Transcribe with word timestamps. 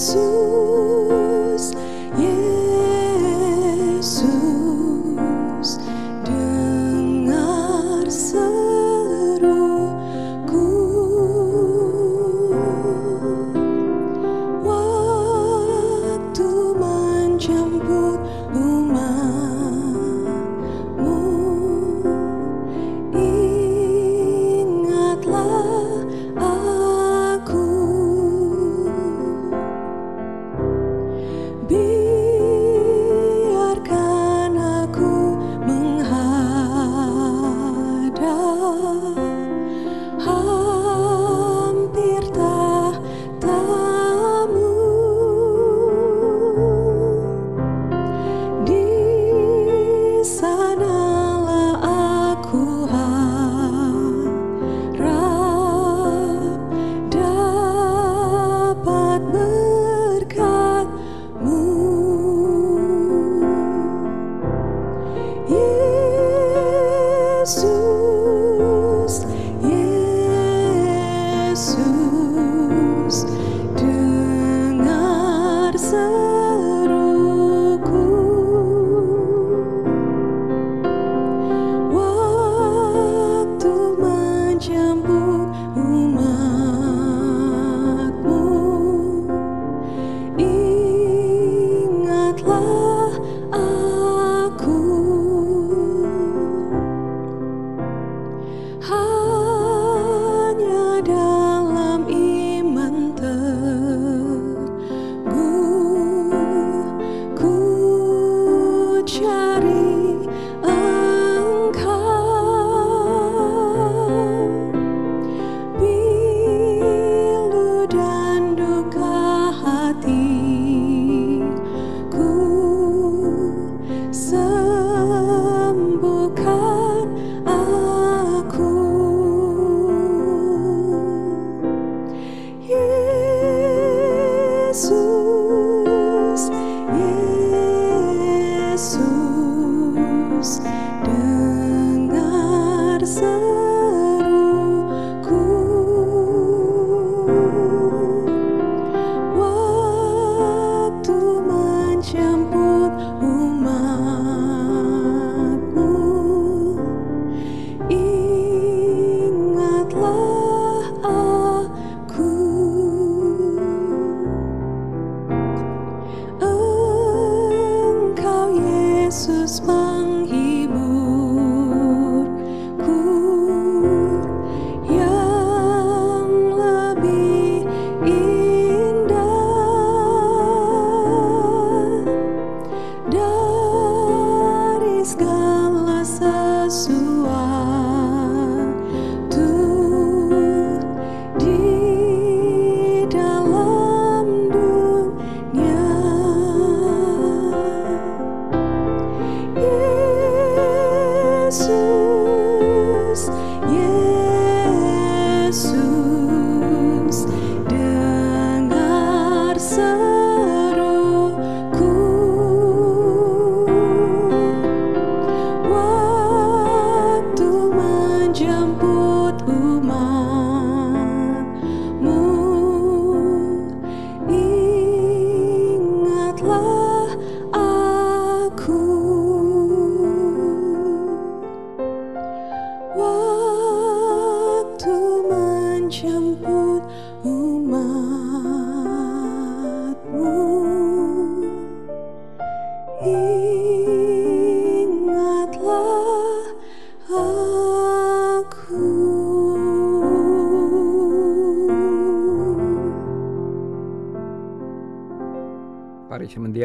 Jesus. 0.00 0.29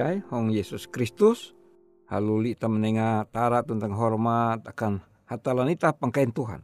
Semendiai 0.06 0.22
Hong 0.30 0.54
Yesus 0.54 0.86
Kristus 0.86 1.58
haluli 2.06 2.54
ta 2.54 2.70
menenga 2.70 3.26
tara 3.34 3.66
tentang 3.66 3.98
hormat 3.98 4.62
akan 4.70 5.02
hatalan 5.26 5.74
ita 5.74 5.98
pangkain 5.98 6.30
Tuhan. 6.30 6.62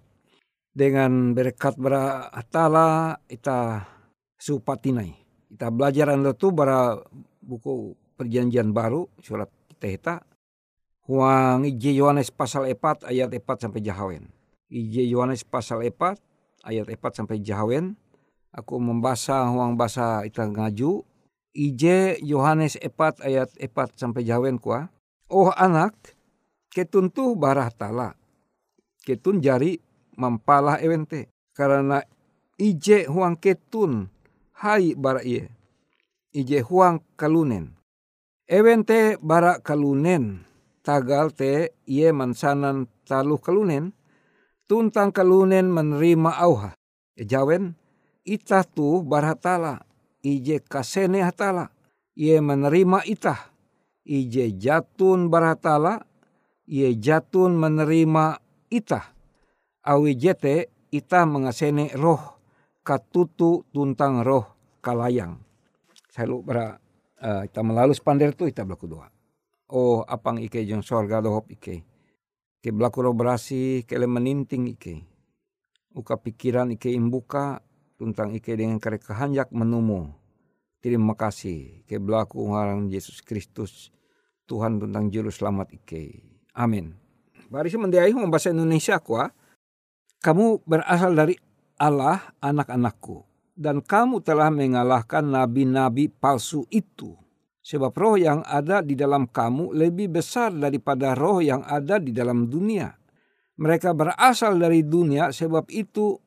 Dengan 0.69 1.33
berkat 1.33 1.73
bara 1.75 2.29
hatala 2.29 3.17
ita 3.25 3.89
supatinai. 4.38 5.17
Ita 5.49 5.73
belajar 5.73 6.13
anda 6.13 6.38
tu 6.38 6.53
bara 6.53 7.01
buku 7.41 7.97
perjanjian 8.13 8.69
baru 8.69 9.09
surat 9.25 9.49
kita 9.73 9.87
ita. 9.89 10.15
Huang 11.09 11.65
ije 11.65 11.97
Yohanes 11.97 12.29
pasal 12.29 12.69
4 12.69 13.09
ayat 13.09 13.33
4 13.33 13.41
sampai 13.57 13.81
jahawen. 13.81 14.29
Ije 14.69 15.01
Yohanes 15.09 15.41
pasal 15.41 15.81
4 15.81 16.21
ayat 16.61 16.87
4 16.87 17.17
sampai 17.17 17.41
jahawen. 17.41 17.97
Aku 18.53 18.77
membaca 18.77 19.49
huang 19.49 19.75
bahasa 19.75 20.21
ita 20.29 20.45
ngaju 20.45 21.03
Ije 21.51 22.15
Yohanes 22.24 22.80
4 22.80 23.27
ayat 23.27 23.51
4 23.59 24.00
sampai 24.00 24.24
jawen 24.24 24.56
kuah. 24.56 24.88
Oh 25.27 25.51
anak, 25.51 26.15
ketun 26.71 27.12
tu 27.12 27.36
barah 27.36 27.68
tala. 27.75 28.15
Ketun 29.03 29.44
jari 29.44 29.75
mampalah 30.15 30.80
ewente. 30.80 31.27
Karena 31.51 32.00
ije 32.56 33.03
huang 33.12 33.36
ketun 33.36 34.07
hai 34.63 34.95
bara 34.95 35.19
iye. 35.27 35.51
Ije 36.31 36.63
huang 36.63 37.03
kalunen. 37.19 37.75
Ewente 38.47 39.19
bara 39.19 39.59
kalunen. 39.59 40.47
Tagal 40.88 41.36
te 41.36 41.75
iye 41.83 42.15
mansanan 42.15 42.88
taluh 43.04 43.44
kalunen. 43.44 43.92
Tuntang 44.71 45.12
kalunen 45.12 45.68
menerima 45.68 46.31
auha. 46.39 46.71
E 47.12 47.27
jawen, 47.27 47.75
itah 48.24 48.63
tu 48.63 49.04
barah 49.04 49.36
tala 49.36 49.90
ije 50.21 50.62
kasene 50.62 51.25
hatala 51.25 51.69
ie 52.18 52.41
menerima 52.41 53.06
itah. 53.06 53.51
Ije 54.06 54.57
jatun 54.57 55.29
baratala 55.29 56.01
ie 56.65 56.95
jatun 56.97 57.57
menerima 57.57 58.38
itah. 58.69 59.06
Awi 59.81 60.18
jete 60.18 60.69
ita 60.94 61.25
mengasene 61.25 61.94
roh 61.97 62.41
katutu 62.85 63.65
tuntang 63.73 64.21
roh 64.21 64.77
kalayang. 64.81 65.41
Selalu 66.12 66.38
bara 66.44 66.75
uh, 67.21 67.41
ita 67.45 67.62
melalui 67.63 67.97
spander 67.97 68.33
tu 68.35 68.45
ita 68.45 68.65
belaku 68.65 68.85
doa. 68.89 69.07
Oh 69.71 70.03
apang 70.03 70.38
ike 70.38 70.62
jong 70.68 70.83
sorga 70.83 71.23
dohop 71.23 71.50
ike. 71.50 71.88
Ke 72.62 72.69
belaku 72.69 73.01
roh 73.01 73.15
berasi 73.15 73.88
kele 73.88 74.06
meninting 74.06 74.69
ike. 74.69 75.01
Uka 75.95 76.19
pikiran 76.19 76.75
ike 76.75 76.91
imbuka 76.91 77.63
tentang 78.01 78.33
ike 78.33 78.57
dengan 78.57 78.81
kare 78.81 78.98
kehanjak 78.98 79.53
menumu. 79.53 80.09
Terima 80.81 81.13
kasih 81.13 81.86
ke 81.86 82.01
belaku 82.01 82.42
ngarang 82.50 82.89
Yesus 82.89 83.21
Kristus 83.21 83.94
Tuhan 84.50 84.81
tentang 84.81 85.13
juru 85.13 85.30
selamat 85.30 85.69
ike. 85.77 86.25
Amin. 86.57 86.98
Baris 87.53 87.77
mendiai 87.77 88.09
bahasa 88.25 88.50
Indonesia 88.50 88.98
kuah. 88.98 89.30
Kamu 90.25 90.65
berasal 90.65 91.13
dari 91.13 91.38
Allah 91.77 92.33
anak-anakku. 92.42 93.30
Dan 93.53 93.86
kamu 93.86 94.25
telah 94.25 94.50
mengalahkan 94.50 95.21
nabi-nabi 95.21 96.09
palsu 96.09 96.65
itu. 96.74 97.13
Sebab 97.62 97.94
roh 97.94 98.18
yang 98.18 98.42
ada 98.42 98.81
di 98.81 98.97
dalam 98.97 99.30
kamu 99.30 99.77
lebih 99.77 100.18
besar 100.18 100.50
daripada 100.50 101.13
roh 101.13 101.45
yang 101.45 101.62
ada 101.62 102.01
di 102.01 102.09
dalam 102.09 102.50
dunia. 102.50 102.89
Mereka 103.62 103.94
berasal 103.94 104.57
dari 104.57 104.81
dunia 104.81 105.30
sebab 105.30 105.69
itu 105.69 106.18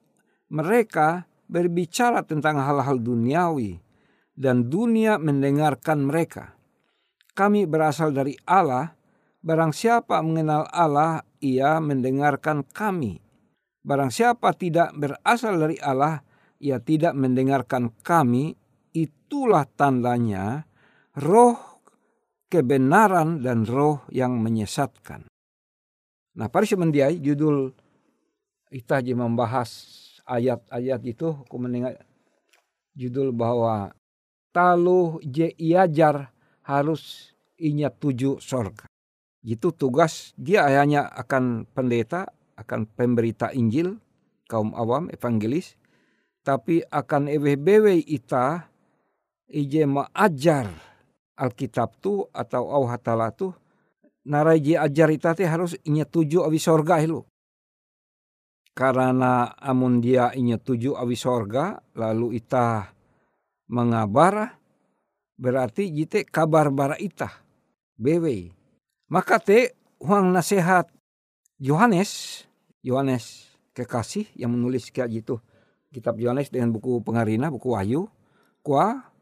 mereka 0.54 1.26
berbicara 1.48 2.24
tentang 2.24 2.60
hal-hal 2.60 3.00
duniawi 3.00 3.80
dan 4.34 4.66
dunia 4.66 5.16
mendengarkan 5.16 6.04
mereka. 6.04 6.58
Kami 7.34 7.66
berasal 7.66 8.14
dari 8.14 8.34
Allah, 8.46 8.94
barang 9.42 9.74
siapa 9.74 10.22
mengenal 10.22 10.66
Allah, 10.70 11.22
ia 11.42 11.78
mendengarkan 11.82 12.62
kami. 12.62 13.18
Barang 13.84 14.08
siapa 14.08 14.54
tidak 14.54 14.94
berasal 14.94 15.58
dari 15.58 15.76
Allah, 15.82 16.22
ia 16.62 16.78
tidak 16.80 17.12
mendengarkan 17.18 17.90
kami, 18.00 18.54
itulah 18.94 19.66
tandanya 19.66 20.64
roh 21.18 21.58
kebenaran 22.48 23.42
dan 23.42 23.66
roh 23.66 24.06
yang 24.14 24.38
menyesatkan. 24.38 25.26
Nah, 26.34 26.46
pada 26.50 26.66
semendiai 26.66 27.18
judul 27.18 27.74
kita 28.70 29.02
membahas 29.14 29.70
ayat-ayat 30.24 31.00
itu, 31.04 31.28
aku 31.32 31.56
mendengar 31.56 32.00
judul 32.96 33.30
bahwa 33.30 33.92
talu 34.54 35.20
je 35.24 35.50
iajar 35.58 36.32
harus 36.64 37.34
inya 37.60 37.92
tuju 37.92 38.40
sorga. 38.40 38.88
Itu 39.44 39.76
tugas 39.76 40.32
dia 40.40 40.64
hanya 40.64 41.04
akan 41.12 41.68
pendeta, 41.68 42.32
akan 42.56 42.88
pemberita 42.88 43.52
Injil, 43.52 44.00
kaum 44.48 44.72
awam, 44.72 45.12
evangelis, 45.12 45.76
tapi 46.44 46.80
akan 46.88 47.28
ewe 47.28 47.56
ita 48.04 48.68
ije 49.48 49.84
ajar 50.12 50.68
Alkitab 51.34 51.98
tu 51.98 52.24
atau 52.30 52.70
au 52.70 52.86
hatala 52.86 53.34
tu 53.34 53.50
narai 54.22 54.62
je 54.62 54.78
ajar 54.78 55.10
ita 55.10 55.34
te 55.34 55.42
harus 55.44 55.74
inya 55.82 56.06
tuju 56.06 56.46
awi 56.46 56.62
sorga 56.62 57.02
hilu. 57.02 57.26
Karena 58.74 59.54
amun 59.54 60.02
dia 60.02 60.34
inya 60.34 60.58
tuju 60.58 60.98
awi 60.98 61.14
sorga 61.14 61.78
lalu 61.94 62.42
ita 62.42 62.90
mengabara 63.70 64.58
berarti 65.38 65.94
jite 65.94 66.26
kabar 66.26 66.74
bara 66.74 66.98
itah 66.98 67.30
bewe 67.98 68.50
maka 69.10 69.38
te 69.38 69.74
huang 69.98 70.30
nasihat 70.30 70.90
Yohanes 71.58 72.44
Yohanes 72.82 73.50
kekasih 73.74 74.30
yang 74.34 74.54
menulis 74.54 74.90
kayak 74.90 75.22
gitu 75.22 75.38
kitab 75.90 76.18
Yohanes 76.18 76.50
dengan 76.50 76.70
buku 76.74 77.02
pengarina 77.02 77.50
buku 77.50 77.74
Wahyu 77.74 78.10
kuah 78.62 79.14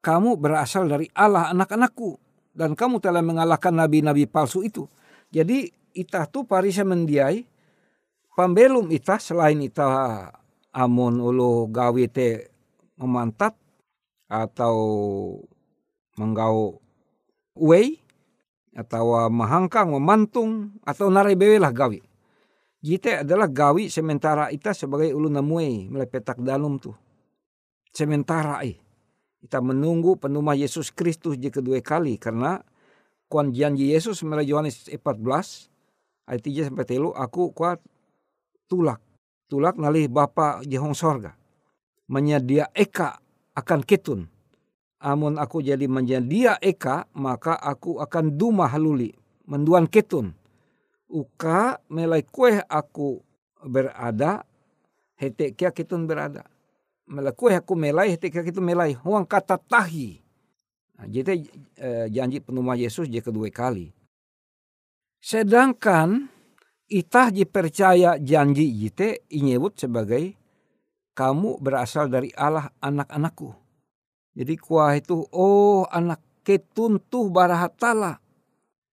kamu 0.00 0.40
berasal 0.40 0.88
dari 0.88 1.06
Allah 1.12 1.52
anak-anakku 1.52 2.16
dan 2.56 2.72
kamu 2.74 2.98
telah 2.98 3.22
mengalahkan 3.22 3.72
nabi-nabi 3.72 4.26
palsu 4.26 4.64
itu. 4.64 4.88
Jadi 5.30 5.70
itah 5.94 6.26
tuh 6.26 6.48
parisa 6.48 6.82
mendiai 6.82 7.46
pambelum 8.40 8.88
itah 8.88 9.20
selain 9.20 9.60
itah 9.60 10.32
amun 10.72 11.20
ulu 11.20 11.68
gawe 11.68 12.04
te 12.08 12.48
memantat 12.96 13.52
atau 14.32 14.76
menggau 16.16 16.80
uwei 17.52 18.00
atau 18.72 19.28
mahangkang 19.28 19.92
memantung 19.92 20.72
atau 20.88 21.12
narai 21.12 21.36
bewe 21.36 21.60
lah 21.60 21.68
gawi. 21.68 22.00
Jite 22.80 23.28
adalah 23.28 23.44
gawi 23.44 23.92
sementara 23.92 24.48
ita 24.48 24.72
sebagai 24.72 25.12
ulu 25.12 25.28
namue 25.28 25.92
melepetak 25.92 26.40
dalam 26.40 26.80
tu. 26.80 26.96
Sementara 27.92 28.64
eh. 28.64 28.80
Kita 29.40 29.60
menunggu 29.60 30.16
penumah 30.16 30.56
Yesus 30.56 30.92
Kristus 30.92 31.36
di 31.36 31.48
kedua 31.52 31.80
kali 31.80 32.16
karena 32.16 32.60
kuan 33.28 33.52
janji 33.52 33.92
Yesus 33.92 34.20
melalui 34.24 34.52
Yohanes 34.52 34.88
14 34.88 35.00
ayat 36.28 36.40
3 36.44 36.68
sampai 36.72 36.84
telu 36.88 37.12
aku 37.16 37.52
kuat 37.56 37.80
tulak 38.70 39.02
tulak 39.50 39.74
nalih 39.74 40.06
Bapa 40.06 40.62
jehong 40.62 40.94
sorga 40.94 41.34
menyedia 42.10 42.66
eka 42.74 43.22
akan 43.54 43.86
ketun. 43.86 44.26
Amun 45.00 45.40
aku 45.40 45.64
jadi 45.64 45.88
menjadi 45.88 46.60
eka, 46.60 47.08
maka 47.16 47.56
aku 47.56 48.02
akan 48.04 48.36
duma 48.36 48.68
haluli, 48.68 49.14
menduan 49.48 49.88
ketun. 49.88 50.36
uka 51.10 51.82
melai 51.90 52.22
kue 52.22 52.62
aku 52.70 53.18
berada 53.66 54.46
hete 55.18 55.50
kia 55.56 55.74
kitun 55.74 56.06
berada. 56.06 56.46
Melai 57.10 57.34
kue 57.34 57.50
aku 57.50 57.74
melai 57.74 58.14
hete 58.14 58.30
kia 58.30 58.46
kitun 58.46 58.62
melai. 58.62 58.94
Huang 58.94 59.26
kata 59.26 59.58
tahi. 59.58 60.22
Nah, 61.00 61.10
jadi 61.10 61.42
eh, 61.80 62.06
janji 62.14 62.38
penumah 62.38 62.78
Yesus 62.78 63.10
je 63.10 63.18
kedua 63.18 63.50
kali. 63.50 63.90
Sedangkan 65.18 66.30
itah 66.90 67.30
dipercaya 67.30 68.18
janji 68.18 68.66
jite 68.74 69.24
inyebut 69.30 69.78
sebagai 69.78 70.34
kamu 71.14 71.62
berasal 71.62 72.10
dari 72.10 72.34
Allah 72.34 72.74
anak-anakku. 72.82 73.54
Jadi 74.34 74.54
kuah 74.58 74.98
itu 74.98 75.22
oh 75.30 75.86
anak 75.86 76.18
ketuntuh 76.42 77.30
barahatala. 77.30 78.18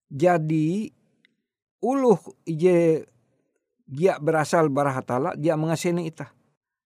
Jadi 0.08 0.88
uluh 1.82 2.18
ije 2.46 3.06
dia 3.88 4.14
berasal 4.22 4.70
barahatala 4.70 5.34
dia 5.34 5.58
mengasini 5.58 6.06
itah. 6.06 6.30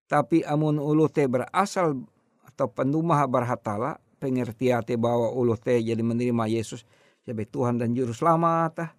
Tapi 0.09 0.45
amun 0.45 0.81
uluh 0.81 1.09
te 1.09 1.25
berasal 1.29 1.97
atau 2.45 2.67
pendumah 2.69 3.25
barahatala 3.29 4.01
pengertian 4.21 4.85
bahwa 5.01 5.33
uluh 5.33 5.59
teh 5.59 5.81
jadi 5.81 5.99
menerima 5.99 6.45
Yesus 6.47 6.87
sebagai 7.25 7.51
Tuhan 7.51 7.81
dan 7.81 7.97
Juru 7.97 8.15
Selamat. 8.15 8.73
Ah. 8.79 8.91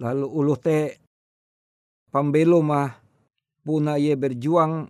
Lalu 0.00 0.26
uluh 0.26 0.58
teh 0.58 1.03
pembelo 2.14 2.62
mah 2.62 2.94
puna 3.66 3.98
ye 3.98 4.14
berjuang 4.14 4.86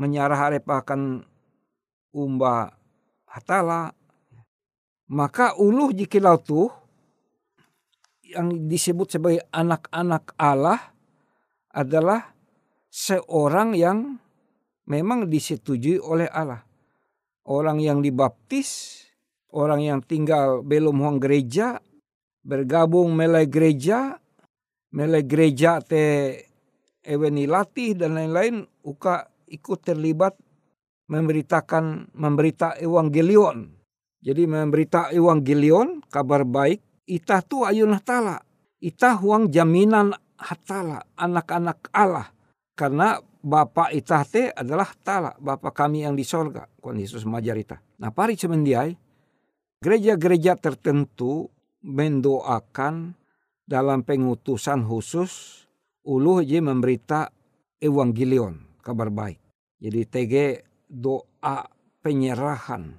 menyarah 0.00 0.56
akan 0.56 1.20
umba 2.16 2.72
hatala. 3.28 3.92
Maka 5.12 5.56
uluh 5.60 5.92
jikilau 5.92 6.40
tuh 6.40 6.72
yang 8.24 8.68
disebut 8.68 9.20
sebagai 9.20 9.44
anak-anak 9.52 10.32
Allah 10.40 10.80
adalah 11.72 12.32
seorang 12.88 13.76
yang 13.76 14.16
memang 14.88 15.28
disetujui 15.28 16.00
oleh 16.00 16.28
Allah 16.28 16.68
orang 17.48 17.80
yang 17.80 18.04
dibaptis, 18.04 19.02
orang 19.56 19.80
yang 19.80 20.00
tinggal 20.04 20.60
belum 20.60 21.00
huang 21.00 21.18
gereja, 21.18 21.80
bergabung 22.44 23.16
melai 23.16 23.48
gereja, 23.48 24.20
melai 24.92 25.24
gereja 25.24 25.80
te 25.82 26.34
eweni 27.04 27.48
latih 27.48 27.96
dan 27.96 28.16
lain-lain, 28.16 28.64
uka 28.84 29.28
ikut 29.48 29.80
terlibat 29.84 30.36
memberitakan 31.08 32.12
memberita 32.12 32.76
evangelion. 32.76 33.72
Jadi 34.18 34.44
memberita 34.44 35.08
evangelion 35.14 36.04
kabar 36.10 36.44
baik 36.44 37.06
itah 37.08 37.40
tu 37.40 37.64
ayun 37.64 37.96
hatala. 37.96 38.44
Itah 38.78 39.18
huang 39.18 39.50
jaminan 39.50 40.14
hatala 40.38 41.02
anak-anak 41.18 41.90
Allah. 41.90 42.28
Karena 42.78 43.18
Bapak 43.38 43.94
itah 43.94 44.26
te 44.26 44.50
adalah 44.50 44.90
tala, 45.02 45.34
Bapak 45.38 45.72
kami 45.72 46.02
yang 46.02 46.14
di 46.14 46.26
sorga. 46.26 46.66
Kuan 46.78 46.98
Yesus 46.98 47.22
majarita. 47.22 47.78
Nah 48.02 48.10
pari 48.10 48.34
cemendiai, 48.34 48.94
gereja-gereja 49.82 50.58
tertentu 50.58 51.46
mendoakan 51.82 53.17
dalam 53.68 54.00
pengutusan 54.00 54.80
khusus 54.88 55.64
ulu 56.08 56.40
je 56.40 56.64
memberita 56.64 57.28
evangelion, 57.76 58.80
kabar 58.80 59.12
baik. 59.12 59.36
Jadi 59.76 60.00
TG 60.08 60.34
doa 60.88 61.68
penyerahan, 62.00 62.96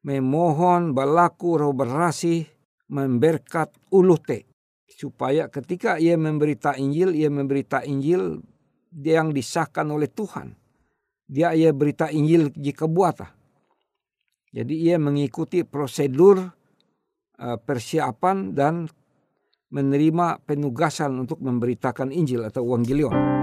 memohon 0.00 0.96
balaku 0.96 1.60
roh 1.60 1.76
berasih, 1.76 2.48
memberkat 2.88 3.76
ulu 3.92 4.16
te. 4.16 4.48
Supaya 4.88 5.52
ketika 5.52 6.00
ia 6.00 6.16
memberita 6.16 6.72
Injil, 6.80 7.12
ia 7.12 7.28
memberita 7.28 7.84
Injil 7.84 8.40
yang 8.96 9.36
disahkan 9.36 9.84
oleh 9.92 10.08
Tuhan. 10.08 10.56
Dia 11.28 11.52
ia 11.52 11.68
berita 11.76 12.08
Injil 12.08 12.48
jika 12.56 12.88
buat. 12.88 13.20
Jadi 14.56 14.88
ia 14.88 14.96
mengikuti 14.96 15.68
prosedur 15.68 16.40
uh, 16.40 17.58
persiapan 17.60 18.56
dan 18.56 18.88
menerima 19.70 20.46
penugasan 20.46 21.14
untuk 21.18 21.42
memberitakan 21.42 22.14
Injil 22.14 22.46
atau 22.46 22.62
Evangelion. 22.66 23.35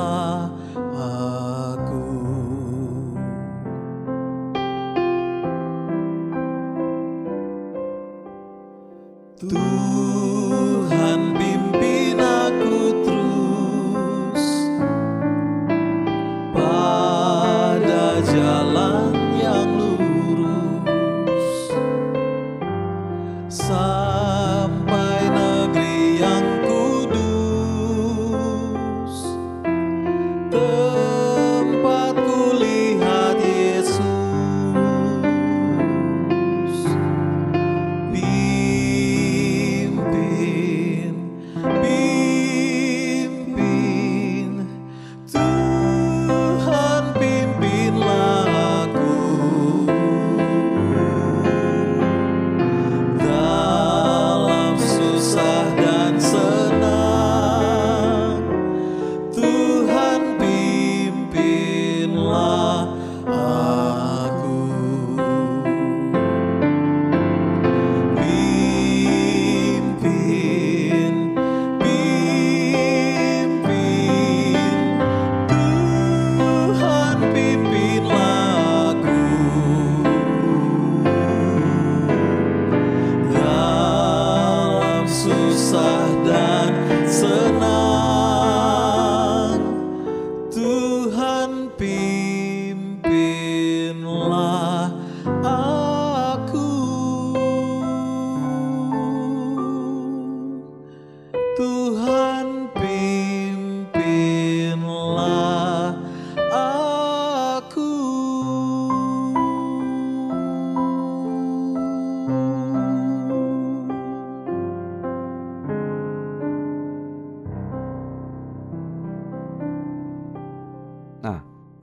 heart. 0.00 0.29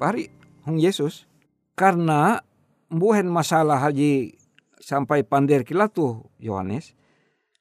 Pari 0.07 0.31
hong 0.63 0.79
Yesus. 0.79 1.27
Karena 1.75 2.39
buhen 2.87 3.27
masalah 3.27 3.83
haji 3.83 4.39
sampai 4.79 5.27
pander 5.27 5.67
kilatu 5.67 6.23
Yohanes. 6.39 6.95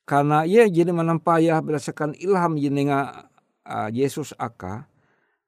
Karena 0.07 0.47
ia 0.47 0.71
jadi 0.71 0.95
menampaya 0.95 1.59
berdasarkan 1.59 2.15
ilham 2.23 2.55
jenenga 2.55 3.27
uh, 3.67 3.91
Yesus 3.91 4.31
aka 4.39 4.87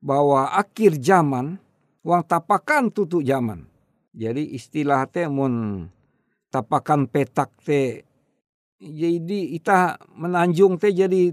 bahwa 0.02 0.50
akhir 0.50 0.99
zaman 0.99 1.62
wang 2.02 2.26
tapakan 2.26 2.90
tutu 2.90 3.23
zaman. 3.23 3.71
Jadi 4.11 4.59
istilah 4.59 5.07
teh 5.07 5.31
mun 5.31 5.87
tapakan 6.50 7.07
petak 7.07 7.55
teh 7.62 8.02
jadi 8.83 9.55
ita 9.55 9.95
menanjung 10.19 10.75
teh 10.75 10.90
jadi 10.90 11.31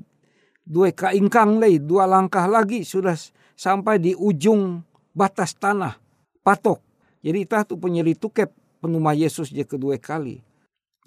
dua 0.62 0.93
kaingkang 0.93 1.57
lagi 1.57 1.81
dua 1.81 2.05
langkah 2.05 2.45
lagi 2.45 2.86
sudah 2.86 3.17
sampai 3.57 3.98
di 3.98 4.13
ujung 4.13 4.86
batas 5.15 5.55
tanah 5.55 5.95
patok. 6.43 6.84
Jadi 7.24 7.48
ita 7.48 7.65
tu 7.65 7.79
penyelitukep 7.79 8.51
penumah 8.84 9.17
Yesus 9.17 9.50
je 9.50 9.65
kedua 9.65 9.98
kali. 9.98 10.43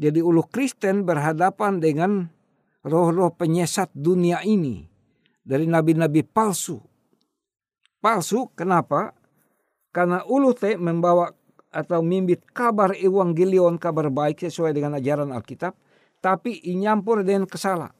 Jadi 0.01 0.19
ulu 0.19 0.43
Kristen 0.49 1.07
berhadapan 1.07 1.79
dengan 1.79 2.27
roh-roh 2.83 3.31
penyesat 3.31 3.93
dunia 3.93 4.43
ini 4.43 4.89
dari 5.45 5.69
nabi-nabi 5.69 6.27
palsu. 6.27 6.81
Palsu 8.03 8.51
kenapa? 8.57 9.15
Karena 9.95 10.25
ulu 10.27 10.55
teh 10.57 10.75
membawa 10.75 11.31
atau 11.69 12.01
mimbit 12.01 12.41
kabar 12.57 12.97
evangelion 12.97 13.77
kabar 13.77 14.09
baik 14.09 14.41
sesuai 14.49 14.73
dengan 14.73 14.97
ajaran 14.97 15.31
Alkitab 15.35 15.77
tapi 16.19 16.59
inyampur 16.67 17.23
dengan 17.23 17.47
kesala. 17.47 17.95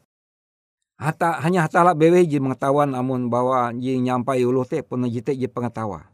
Hata, 0.99 1.39
hanya 1.47 1.71
hatala 1.71 1.95
bewe 1.95 2.27
je 2.27 2.43
mengetahuan 2.43 2.91
amun 2.91 3.31
bahwa 3.31 3.71
je 3.71 3.95
nyampai 3.95 4.43
ulu 4.43 4.67
teh 4.67 4.83
pun 4.83 5.07
jite 5.07 5.31
je 5.39 5.47
pengetawa. 5.47 6.11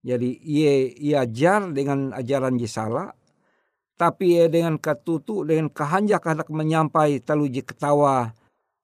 Jadi 0.00 0.40
ia 0.40 0.88
ia 0.96 1.16
ajar 1.22 1.68
dengan 1.70 2.16
ajaran 2.16 2.56
je 2.56 2.64
salah, 2.64 3.12
tapi 4.00 4.40
ia 4.40 4.48
dengan 4.48 4.80
ketutu 4.80 5.44
dengan 5.44 5.68
kehanjak 5.68 6.24
hendak 6.24 6.48
menyampai 6.48 7.20
talu 7.20 7.46
je 7.52 7.60
ketawa 7.60 8.32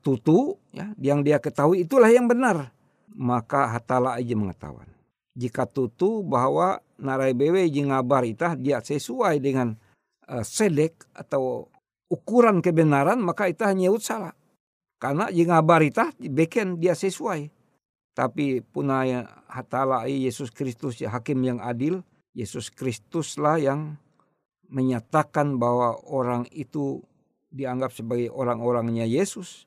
tutu 0.04 0.60
ya 0.70 0.92
yang 1.00 1.26
dia 1.26 1.42
ketahui 1.42 1.82
itulah 1.82 2.06
yang 2.06 2.30
benar 2.30 2.70
maka 3.18 3.66
hatala 3.66 4.14
aja 4.14 4.38
mengetahuan 4.38 4.86
jika 5.34 5.66
tutu 5.66 6.22
bahwa 6.22 6.78
narai 6.98 7.34
bewe 7.34 7.66
je 7.66 7.82
ngabar 7.82 8.22
itah 8.26 8.54
dia 8.54 8.78
sesuai 8.78 9.42
dengan 9.42 9.74
uh, 10.26 10.42
sedek 10.42 11.06
atau 11.14 11.70
ukuran 12.10 12.58
kebenaran 12.58 13.22
maka 13.22 13.46
itu 13.46 13.62
nyewut 13.62 14.02
salah. 14.02 14.34
Karena 14.98 15.30
jika 15.30 15.62
barita 15.62 16.10
beken 16.18 16.82
dia 16.82 16.94
sesuai. 16.94 17.50
Tapi 18.18 18.66
punaya 18.66 19.30
hatala 19.46 20.10
Yesus 20.10 20.50
Kristus 20.50 20.98
ya 20.98 21.10
hakim 21.14 21.38
yang 21.46 21.62
adil. 21.62 22.02
Yesus 22.34 22.70
Kristuslah 22.70 23.58
yang 23.58 23.98
menyatakan 24.68 25.58
bahwa 25.58 25.98
orang 26.06 26.46
itu 26.50 27.02
dianggap 27.50 27.94
sebagai 27.94 28.30
orang-orangnya 28.30 29.06
Yesus. 29.06 29.66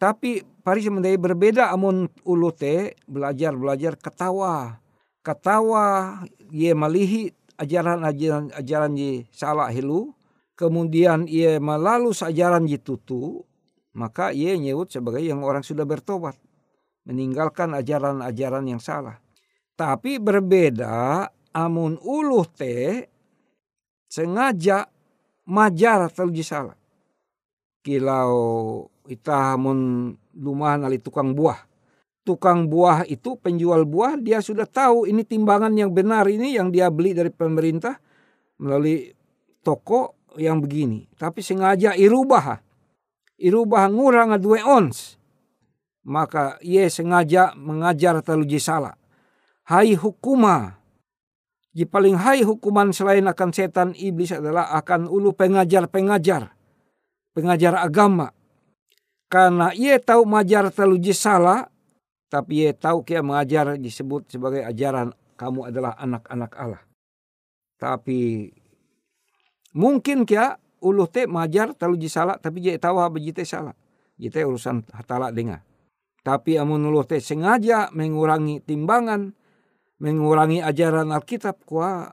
Tapi 0.00 0.42
Paris 0.64 0.88
mendai 0.88 1.20
berbeda 1.20 1.68
amun 1.68 2.08
ulute 2.24 2.96
belajar-belajar 3.04 4.00
ketawa. 4.00 4.80
Ketawa 5.20 6.18
ye 6.48 6.72
malihi 6.72 7.36
ajaran-ajaran 7.60 8.48
ajaran 8.56 8.96
ye 8.96 9.28
salah 9.28 9.68
hilu 9.68 10.16
kemudian 10.60 11.24
ia 11.24 11.56
melalui 11.56 12.12
ajaran 12.12 12.68
jitutu, 12.68 13.48
maka 13.96 14.30
ia 14.30 14.54
nyebut 14.54 14.90
sebagai 14.90 15.22
yang 15.22 15.42
orang 15.42 15.66
sudah 15.66 15.82
bertobat. 15.82 16.38
Meninggalkan 17.08 17.74
ajaran-ajaran 17.74 18.64
yang 18.68 18.78
salah. 18.78 19.18
Tapi 19.74 20.20
berbeda 20.20 21.26
amun 21.56 21.96
uluh 22.04 22.44
te 22.44 23.08
sengaja 24.06 24.84
majar 25.48 26.12
terlalu 26.12 26.44
salah. 26.44 26.76
Kilau 27.80 28.84
ita 29.08 29.56
amun 29.56 30.12
lumahan 30.36 30.84
ali 30.84 31.00
tukang 31.00 31.32
buah. 31.32 31.58
Tukang 32.20 32.68
buah 32.68 33.08
itu 33.08 33.40
penjual 33.40 33.88
buah 33.88 34.20
dia 34.20 34.44
sudah 34.44 34.68
tahu 34.68 35.08
ini 35.08 35.24
timbangan 35.24 35.72
yang 35.72 35.90
benar 35.90 36.28
ini 36.28 36.52
yang 36.54 36.68
dia 36.68 36.92
beli 36.92 37.16
dari 37.16 37.32
pemerintah 37.32 37.96
melalui 38.60 39.08
toko 39.64 40.28
yang 40.36 40.60
begini. 40.60 41.08
Tapi 41.16 41.40
sengaja 41.40 41.96
irubah. 41.96 42.69
Irubah 43.40 43.88
ngurang 43.88 44.36
dua 44.36 44.60
ons. 44.68 45.16
Maka 46.04 46.60
ia 46.60 46.84
sengaja 46.92 47.56
mengajar 47.56 48.20
terlalu 48.20 48.60
salah. 48.60 48.96
Hai 49.64 49.96
hukuma. 49.96 50.76
Di 51.70 51.86
paling 51.88 52.18
hai 52.18 52.44
hukuman 52.44 52.92
selain 52.92 53.24
akan 53.24 53.50
setan 53.54 53.96
iblis 53.96 54.34
adalah 54.34 54.74
akan 54.76 55.08
ulu 55.08 55.32
pengajar-pengajar. 55.32 56.52
Pengajar 57.32 57.80
agama. 57.80 58.34
Karena 59.30 59.70
ia 59.72 59.96
tahu 59.96 60.28
mengajar 60.28 60.68
terlalu 60.68 61.14
salah. 61.16 61.64
Tapi 62.28 62.68
ia 62.68 62.72
tahu 62.76 63.02
kia 63.02 63.24
mengajar 63.24 63.74
disebut 63.74 64.30
sebagai 64.30 64.62
ajaran 64.62 65.16
kamu 65.34 65.72
adalah 65.72 65.96
anak-anak 65.98 66.52
Allah. 66.54 66.82
Tapi 67.80 68.50
Mungkin 69.70 70.26
kia 70.26 70.58
uluh 70.80 71.06
te 71.06 71.28
majar 71.28 71.76
terlalu 71.76 72.08
salah 72.08 72.36
tapi 72.40 72.64
je 72.64 72.76
tawa 72.80 73.06
bejite 73.12 73.44
salah. 73.44 73.76
Jite 74.20 74.44
urusan 74.44 74.84
hatala 74.92 75.32
dengar. 75.32 75.64
Tapi 76.20 76.60
amun 76.60 76.84
uluh 76.84 77.04
te 77.08 77.16
sengaja 77.20 77.88
mengurangi 77.96 78.60
timbangan, 78.60 79.32
mengurangi 80.00 80.60
ajaran 80.60 81.08
Alkitab 81.12 81.64
kuah 81.64 82.12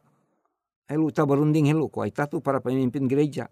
helu 0.88 1.08
ta 1.12 1.28
berunding 1.28 1.68
helu 1.68 1.92
kuah 1.92 2.08
ita 2.08 2.28
tu 2.28 2.40
para 2.40 2.64
pemimpin 2.64 3.08
gereja. 3.12 3.52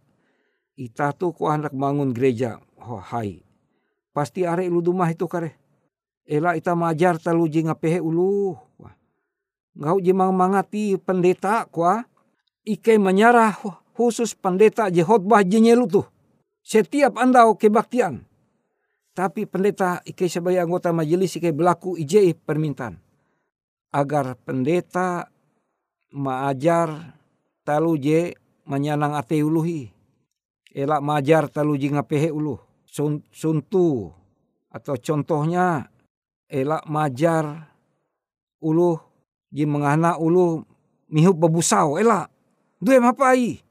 Ita 0.76 1.12
tu 1.16 1.32
kuah 1.36 1.60
hendak 1.60 1.76
bangun 1.76 2.16
gereja. 2.16 2.60
Oh 2.80 3.00
hai. 3.00 3.44
Pasti 4.16 4.48
are 4.48 4.64
ilu 4.64 4.80
dumah 4.80 5.12
itu 5.12 5.28
kare. 5.28 5.60
Ela 6.24 6.56
ita 6.56 6.72
majar 6.76 7.20
terlalu 7.20 7.46
je 7.52 7.60
ngapehe 7.68 8.00
ulu. 8.00 8.56
Ngau 9.76 10.00
je 10.00 10.16
mangati 10.16 10.96
pendeta 10.96 11.68
kuah. 11.68 12.08
Ike 12.66 12.98
menyarah 12.98 13.62
khusus 13.96 14.36
pendeta 14.36 14.92
jehotbah 14.92 15.48
jenyelu 15.48 15.88
tuh. 15.88 16.06
Setiap 16.60 17.16
anda 17.16 17.48
kebaktian. 17.56 18.28
Tapi 19.16 19.48
pendeta 19.48 20.04
ike 20.04 20.28
sebagai 20.28 20.60
anggota 20.60 20.92
majelis 20.92 21.40
ike 21.40 21.56
berlaku 21.56 21.96
ijai 21.96 22.36
permintaan. 22.36 23.00
Agar 23.96 24.36
pendeta 24.44 25.32
maajar 26.12 27.16
talu 27.64 27.96
je 27.96 28.36
menyanang 28.68 29.16
ate 29.16 29.40
uluhi. 29.40 29.88
Elak 30.76 31.00
majar 31.00 31.48
talu 31.48 31.80
je 31.80 31.88
ngapehe 31.96 32.28
uluh. 32.28 32.60
Suntu 33.32 34.12
atau 34.68 34.96
contohnya 35.00 35.88
elak 36.52 36.84
majar 36.92 37.72
uluh 38.60 39.00
je 39.56 39.64
mengana 39.64 40.20
uluh 40.20 40.68
mihup 41.08 41.40
babusau 41.40 41.96
elak. 41.96 42.28
Dua 42.84 43.00
mapai. 43.00 43.64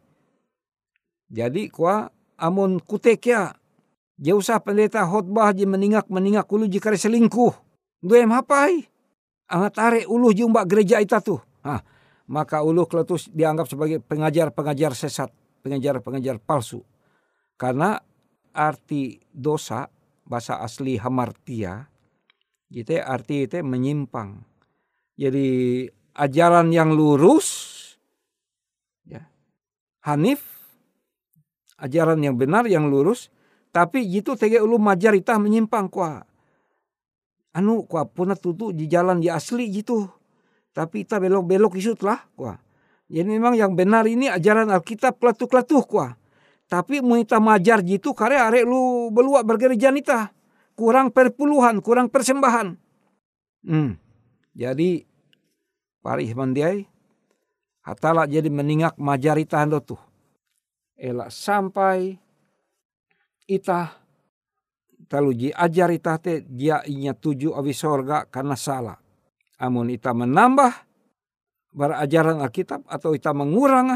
Jadi 1.28 1.68
kuah 1.72 2.08
amun 2.38 2.80
kutekya 2.82 3.54
jauh 4.20 4.42
sah 4.44 4.62
pendeta 4.62 5.02
khotbah 5.04 5.50
je 5.56 5.66
meningak 5.66 6.06
meningak 6.08 6.48
ulu 6.50 6.68
jika 6.68 6.94
selingkuh. 6.94 7.54
Dua 8.04 8.20
hapai. 8.28 8.84
Angat 9.44 9.76
are 9.80 10.00
ulu 10.08 10.32
jumpa 10.32 10.64
gereja 10.64 11.00
itu 11.00 11.16
tuh. 11.20 11.40
Hah, 11.64 11.80
maka 12.28 12.64
ulu 12.64 12.88
keletus 12.88 13.28
dianggap 13.28 13.68
sebagai 13.68 14.00
pengajar-pengajar 14.00 14.96
sesat, 14.96 15.28
pengajar-pengajar 15.60 16.40
palsu. 16.40 16.80
Karena 17.56 18.00
arti 18.54 19.20
dosa 19.28 19.88
bahasa 20.24 20.60
asli 20.64 20.96
hamartia 20.96 21.84
gitu 22.72 22.96
arti 22.98 23.44
itu 23.44 23.60
menyimpang. 23.60 24.40
Jadi 25.14 25.84
ajaran 26.16 26.74
yang 26.74 26.90
lurus 26.94 27.46
ya. 29.06 29.22
Hanif 30.08 30.53
ajaran 31.80 32.20
yang 32.22 32.38
benar 32.38 32.66
yang 32.66 32.86
lurus 32.90 33.32
tapi 33.74 34.06
gitu 34.06 34.38
tege 34.38 34.62
ulu 34.62 34.78
majar 34.78 35.18
itah 35.18 35.34
menyimpang 35.34 35.90
kuah. 35.90 36.22
Anu 37.58 37.82
kuah 37.90 38.06
punat 38.06 38.38
tutu 38.38 38.70
di 38.70 38.86
jalan 38.86 39.18
di 39.18 39.26
asli 39.26 39.66
gitu. 39.74 40.06
Tapi 40.70 41.02
itah 41.02 41.18
belok-belok 41.18 41.74
isut 41.78 41.98
lah 42.06 42.22
kuah. 42.38 42.62
Jadi 43.10 43.26
memang 43.26 43.58
yang 43.58 43.74
benar 43.74 44.06
ini 44.06 44.30
ajaran 44.30 44.70
Alkitab 44.70 45.18
kelatuh-kelatuh 45.18 45.82
kuah. 45.90 46.14
Tapi 46.70 47.02
mau 47.02 47.18
itah 47.18 47.42
majar 47.42 47.82
gitu 47.82 48.14
kare 48.14 48.38
are 48.38 48.62
lu 48.62 49.10
belua 49.10 49.42
bergereja 49.42 49.90
nita 49.90 50.30
kurang 50.74 51.10
perpuluhan 51.10 51.78
kurang 51.82 52.10
persembahan. 52.10 52.78
Hmm. 53.64 53.96
jadi 54.52 55.08
parih 56.04 56.36
mandiai 56.36 56.84
hatala 57.80 58.28
jadi 58.28 58.52
meningak 58.52 58.92
majarita 59.00 59.64
ando 59.64 59.80
tuh 59.80 59.96
elak 60.98 61.30
sampai 61.30 62.16
ita 63.44 63.92
taluji 65.06 65.52
ajar 65.52 65.92
ita 65.92 66.16
te 66.18 66.42
dia 66.46 66.80
inya 66.88 67.12
tuju 67.12 67.52
awi 67.54 67.74
sorga 67.76 68.26
karena 68.26 68.56
salah. 68.56 68.98
Amun 69.60 69.92
ita 69.92 70.10
menambah 70.10 70.72
berajaran 71.74 72.42
Alkitab 72.42 72.86
atau 72.90 73.14
ita 73.14 73.30
mengurang. 73.30 73.94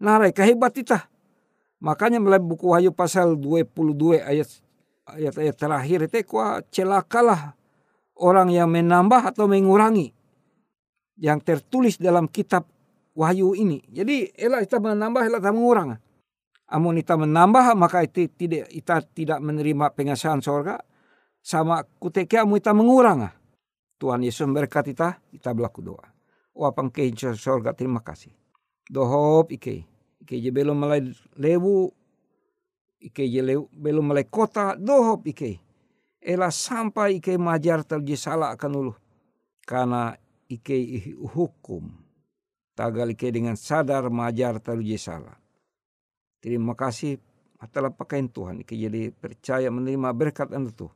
Narai 0.00 0.32
kehebat 0.32 0.72
ita. 0.80 1.10
Makanya 1.80 2.20
melalui 2.20 2.56
buku 2.56 2.72
Wahyu 2.72 2.92
pasal 2.92 3.36
22 3.36 4.20
ayat 4.20 4.48
ayat-ayat 5.16 5.56
terakhir 5.56 5.98
itu 6.06 6.18
kuah 6.28 6.60
celakalah 6.68 7.56
orang 8.20 8.52
yang 8.52 8.68
menambah 8.68 9.32
atau 9.32 9.48
mengurangi 9.48 10.12
yang 11.20 11.40
tertulis 11.40 11.96
dalam 12.00 12.28
kitab 12.28 12.68
Wahyu 13.14 13.58
ini. 13.58 13.82
Jadi 13.90 14.30
elah 14.38 14.62
kita 14.62 14.78
menambah, 14.78 15.22
elah 15.26 15.40
kita 15.42 15.52
mengurang. 15.52 15.98
Amun 16.70 16.94
kita 17.02 17.18
menambah 17.18 17.74
maka 17.74 18.06
itu 18.06 18.30
tidak 18.30 18.70
kita 18.70 19.02
tidak 19.10 19.38
menerima 19.42 19.90
pengasahan 19.90 20.38
sorga. 20.38 20.78
Sama 21.42 21.82
kutekia 21.98 22.46
amun 22.46 22.62
kita 22.62 22.70
mengurang. 22.70 23.26
Tuhan 24.00 24.24
Yesus 24.24 24.48
memberkati 24.48 24.96
kita, 24.96 25.20
kita 25.28 25.52
berlaku 25.52 25.84
doa. 25.84 26.08
Wapang 26.56 26.88
ke 26.88 27.08
sorga 27.36 27.76
terima 27.76 28.00
kasih. 28.00 28.32
Dohop 28.90 29.54
ike. 29.54 29.86
Ike 30.24 30.36
je 30.40 30.50
belum 30.50 30.76
mulai 30.76 31.04
lewu. 31.38 31.92
Ike 33.00 33.24
je 33.28 33.40
lewu, 33.40 33.68
belum 33.70 34.12
mulai 34.12 34.26
kota. 34.26 34.74
Dohop 34.74 35.24
ike. 35.30 35.62
Ela 36.20 36.52
sampai 36.52 37.22
ike 37.22 37.38
majar 37.40 37.86
terjadi 37.86 38.18
salah 38.18 38.52
akan 38.56 38.70
ulu. 38.76 38.94
Karena 39.64 40.12
ike 40.50 40.76
hukum. 41.32 42.09
Tagal 42.80 43.12
ike 43.12 43.28
dengan 43.28 43.60
sadar 43.60 44.08
majar 44.08 44.56
terjadi 44.56 44.96
salah. 44.96 45.36
Terima 46.40 46.72
kasih 46.72 47.20
atas 47.60 47.92
pakaian 47.92 48.24
Tuhan. 48.24 48.64
Ike 48.64 48.72
jadi 48.72 49.12
percaya 49.12 49.68
menerima 49.68 50.16
berkat 50.16 50.48
anda 50.56 50.72
tuh. 50.72 50.88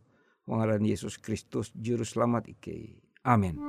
Mengaran 0.48 0.80
Yesus 0.80 1.20
Kristus 1.20 1.68
Juru 1.76 2.08
Selamat 2.08 2.48
Ike. 2.48 3.04
Amin. 3.28 3.60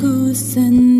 ku 0.00 0.32
sendiri 0.32 0.99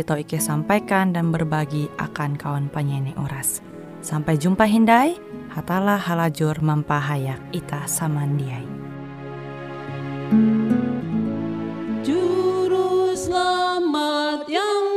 tau 0.00 0.16
Ike 0.16 0.40
sampaikan 0.40 1.12
dan 1.12 1.28
berbagi 1.28 1.92
akan 2.00 2.40
kawan 2.40 2.72
penyanyi 2.72 3.12
Uras. 3.20 3.60
Sampai 4.00 4.40
jumpa 4.40 4.64
Hindai, 4.64 5.20
hatalah 5.52 6.00
halajur 6.00 6.56
mempahayak 6.64 7.38
ita 7.52 7.84
samandiai. 7.84 8.64
Juru 12.00 13.12
selamat 13.12 14.48
yang 14.48 14.91